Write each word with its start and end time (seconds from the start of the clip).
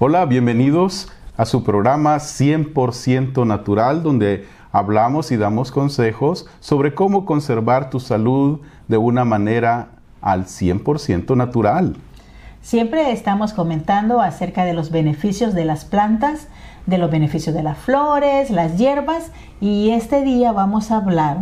Hola, 0.00 0.26
bienvenidos 0.26 1.08
a 1.36 1.44
su 1.44 1.64
programa 1.64 2.14
100% 2.18 3.44
natural 3.44 4.04
donde 4.04 4.46
hablamos 4.70 5.32
y 5.32 5.36
damos 5.36 5.72
consejos 5.72 6.46
sobre 6.60 6.94
cómo 6.94 7.24
conservar 7.24 7.90
tu 7.90 7.98
salud 7.98 8.60
de 8.86 8.96
una 8.96 9.24
manera 9.24 9.88
al 10.20 10.44
100% 10.44 11.36
natural. 11.36 11.96
Siempre 12.62 13.10
estamos 13.10 13.52
comentando 13.52 14.20
acerca 14.20 14.64
de 14.64 14.72
los 14.72 14.92
beneficios 14.92 15.52
de 15.52 15.64
las 15.64 15.84
plantas, 15.84 16.46
de 16.86 16.98
los 16.98 17.10
beneficios 17.10 17.56
de 17.56 17.64
las 17.64 17.76
flores, 17.76 18.50
las 18.50 18.78
hierbas 18.78 19.32
y 19.60 19.90
este 19.90 20.22
día 20.22 20.52
vamos 20.52 20.92
a 20.92 20.98
hablar 20.98 21.38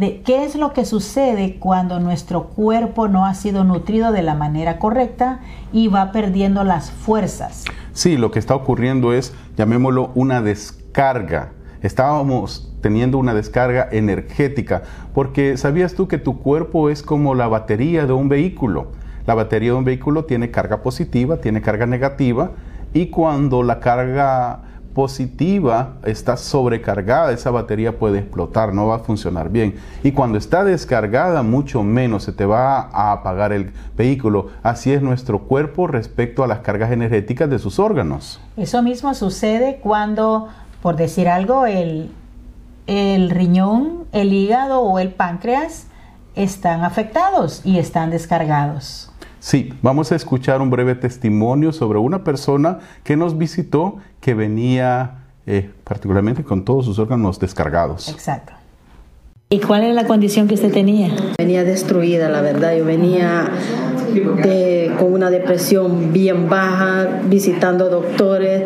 de 0.00 0.22
qué 0.22 0.46
es 0.46 0.56
lo 0.56 0.72
que 0.72 0.86
sucede 0.86 1.56
cuando 1.58 2.00
nuestro 2.00 2.44
cuerpo 2.44 3.06
no 3.06 3.26
ha 3.26 3.34
sido 3.34 3.64
nutrido 3.64 4.12
de 4.12 4.22
la 4.22 4.34
manera 4.34 4.78
correcta 4.78 5.40
y 5.74 5.88
va 5.88 6.10
perdiendo 6.10 6.64
las 6.64 6.90
fuerzas. 6.90 7.66
Sí, 7.92 8.16
lo 8.16 8.30
que 8.30 8.38
está 8.38 8.54
ocurriendo 8.54 9.12
es, 9.12 9.34
llamémoslo, 9.58 10.10
una 10.14 10.40
descarga. 10.40 11.52
Estábamos 11.82 12.72
teniendo 12.80 13.18
una 13.18 13.34
descarga 13.34 13.90
energética, 13.92 14.84
porque 15.12 15.58
sabías 15.58 15.92
tú 15.92 16.08
que 16.08 16.16
tu 16.16 16.38
cuerpo 16.38 16.88
es 16.88 17.02
como 17.02 17.34
la 17.34 17.48
batería 17.48 18.06
de 18.06 18.14
un 18.14 18.30
vehículo. 18.30 18.92
La 19.26 19.34
batería 19.34 19.72
de 19.72 19.76
un 19.76 19.84
vehículo 19.84 20.24
tiene 20.24 20.50
carga 20.50 20.82
positiva, 20.82 21.42
tiene 21.42 21.60
carga 21.60 21.84
negativa, 21.84 22.52
y 22.94 23.08
cuando 23.08 23.62
la 23.62 23.80
carga 23.80 24.62
positiva 24.94 25.94
está 26.04 26.36
sobrecargada, 26.36 27.32
esa 27.32 27.50
batería 27.50 27.98
puede 27.98 28.18
explotar, 28.18 28.74
no 28.74 28.86
va 28.88 28.96
a 28.96 28.98
funcionar 29.00 29.50
bien. 29.50 29.76
Y 30.02 30.12
cuando 30.12 30.38
está 30.38 30.64
descargada, 30.64 31.42
mucho 31.42 31.82
menos 31.82 32.24
se 32.24 32.32
te 32.32 32.44
va 32.44 32.80
a 32.92 33.12
apagar 33.12 33.52
el 33.52 33.72
vehículo. 33.96 34.48
Así 34.62 34.92
es 34.92 35.02
nuestro 35.02 35.40
cuerpo 35.40 35.86
respecto 35.86 36.42
a 36.42 36.46
las 36.46 36.60
cargas 36.60 36.90
energéticas 36.92 37.48
de 37.48 37.58
sus 37.58 37.78
órganos. 37.78 38.40
Eso 38.56 38.82
mismo 38.82 39.14
sucede 39.14 39.80
cuando, 39.82 40.48
por 40.82 40.96
decir 40.96 41.28
algo, 41.28 41.66
el, 41.66 42.10
el 42.86 43.30
riñón, 43.30 44.04
el 44.12 44.32
hígado 44.32 44.80
o 44.80 44.98
el 44.98 45.10
páncreas 45.10 45.86
están 46.34 46.84
afectados 46.84 47.62
y 47.64 47.78
están 47.78 48.10
descargados. 48.10 49.09
Sí, 49.40 49.72
vamos 49.82 50.12
a 50.12 50.16
escuchar 50.16 50.60
un 50.60 50.70
breve 50.70 50.94
testimonio 50.94 51.72
sobre 51.72 51.98
una 51.98 52.24
persona 52.24 52.78
que 53.04 53.16
nos 53.16 53.38
visitó 53.38 53.96
que 54.20 54.34
venía 54.34 55.24
eh, 55.46 55.70
particularmente 55.82 56.44
con 56.44 56.64
todos 56.64 56.84
sus 56.84 56.98
órganos 56.98 57.40
descargados. 57.40 58.08
Exacto. 58.10 58.52
¿Y 59.52 59.58
cuál 59.58 59.82
era 59.82 59.94
la 59.94 60.06
condición 60.06 60.46
que 60.46 60.54
usted 60.54 60.70
tenía? 60.70 61.08
Venía 61.36 61.64
destruida, 61.64 62.28
la 62.28 62.40
verdad. 62.40 62.76
Yo 62.76 62.84
venía 62.84 63.50
con 64.96 65.12
una 65.12 65.30
depresión 65.30 66.12
bien 66.12 66.48
baja, 66.48 67.20
visitando 67.24 67.88
doctores, 67.88 68.64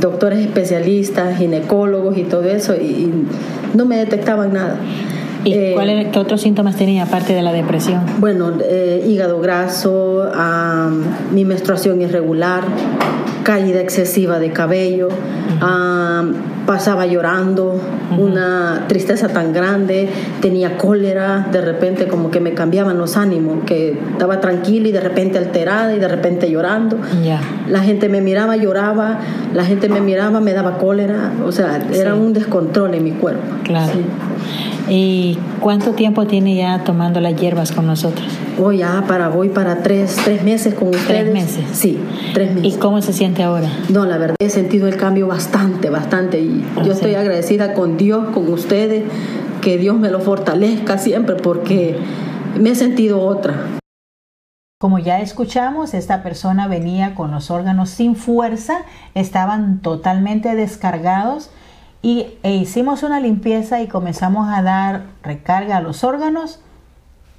doctores 0.00 0.40
especialistas, 0.40 1.38
ginecólogos 1.38 2.16
y 2.18 2.24
todo 2.24 2.44
eso, 2.44 2.74
y 2.74 3.12
no 3.74 3.84
me 3.84 3.96
detectaban 3.96 4.52
nada. 4.52 4.76
¿Y 5.44 5.52
eh, 5.52 6.08
qué 6.12 6.18
otros 6.18 6.40
síntomas 6.40 6.76
tenía 6.76 7.04
aparte 7.04 7.34
de 7.34 7.42
la 7.42 7.52
depresión? 7.52 8.02
Bueno, 8.18 8.52
eh, 8.62 9.04
hígado 9.06 9.40
graso, 9.40 10.30
mi 11.32 11.44
menstruación 11.44 12.00
irregular, 12.00 12.62
caída 13.42 13.80
excesiva 13.80 14.38
de 14.38 14.50
cabello, 14.52 15.08
pasaba 16.66 17.04
llorando, 17.04 17.78
una 18.18 18.84
tristeza 18.88 19.28
tan 19.28 19.52
grande, 19.52 20.08
tenía 20.40 20.78
cólera, 20.78 21.46
de 21.52 21.60
repente 21.60 22.08
como 22.08 22.30
que 22.30 22.40
me 22.40 22.54
cambiaban 22.54 22.96
los 22.98 23.16
ánimos, 23.16 23.64
que 23.64 23.98
estaba 24.12 24.40
tranquila 24.40 24.88
y 24.88 24.92
de 24.92 25.00
repente 25.00 25.36
alterada 25.36 25.94
y 25.94 25.98
de 25.98 26.08
repente 26.08 26.50
llorando. 26.50 26.98
La 27.68 27.80
gente 27.80 28.08
me 28.08 28.22
miraba, 28.22 28.56
lloraba, 28.56 29.20
la 29.52 29.64
gente 29.64 29.88
me 29.90 30.00
miraba, 30.00 30.40
me 30.40 30.54
daba 30.54 30.78
cólera, 30.78 31.32
o 31.44 31.52
sea, 31.52 31.86
era 31.92 32.14
un 32.14 32.32
descontrol 32.32 32.94
en 32.94 33.04
mi 33.04 33.12
cuerpo. 33.12 33.42
Claro. 33.62 33.92
¿Y 34.88 35.38
cuánto 35.60 35.92
tiempo 35.92 36.26
tiene 36.26 36.56
ya 36.56 36.84
tomando 36.84 37.20
las 37.20 37.40
hierbas 37.40 37.72
con 37.72 37.86
nosotros? 37.86 38.26
Voy 38.58 38.78
ya 38.78 39.04
para, 39.08 39.28
voy 39.28 39.48
para 39.48 39.82
tres, 39.82 40.16
tres 40.24 40.44
meses 40.44 40.74
con 40.74 40.88
ustedes. 40.88 41.06
¿Tres 41.06 41.32
meses? 41.32 41.64
Sí, 41.72 41.98
tres 42.34 42.54
meses. 42.54 42.74
¿Y 42.74 42.78
cómo 42.78 43.00
se 43.00 43.12
siente 43.12 43.42
ahora? 43.42 43.68
No, 43.88 44.04
la 44.04 44.18
verdad 44.18 44.36
he 44.38 44.50
sentido 44.50 44.86
el 44.86 44.96
cambio 44.96 45.26
bastante, 45.26 45.88
bastante. 45.88 46.40
Y 46.40 46.64
yo 46.84 46.92
estoy 46.92 47.14
agradecida 47.14 47.72
con 47.72 47.96
Dios, 47.96 48.28
con 48.34 48.52
ustedes, 48.52 49.04
que 49.62 49.78
Dios 49.78 49.98
me 49.98 50.10
lo 50.10 50.20
fortalezca 50.20 50.98
siempre 50.98 51.36
porque 51.36 51.96
me 52.60 52.70
he 52.70 52.74
sentido 52.74 53.22
otra. 53.22 53.54
Como 54.78 54.98
ya 54.98 55.20
escuchamos, 55.20 55.94
esta 55.94 56.22
persona 56.22 56.68
venía 56.68 57.14
con 57.14 57.30
los 57.30 57.50
órganos 57.50 57.88
sin 57.88 58.16
fuerza, 58.16 58.82
estaban 59.14 59.80
totalmente 59.80 60.54
descargados 60.54 61.50
y 62.04 62.26
e 62.42 62.54
hicimos 62.54 63.02
una 63.02 63.18
limpieza 63.18 63.80
y 63.80 63.88
comenzamos 63.88 64.46
a 64.50 64.60
dar 64.60 65.06
recarga 65.22 65.78
a 65.78 65.80
los 65.80 66.04
órganos 66.04 66.60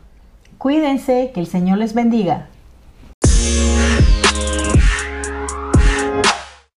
Cuídense, 0.58 1.32
que 1.34 1.40
el 1.40 1.48
Señor 1.48 1.78
les 1.80 1.94
bendiga. 1.94 2.50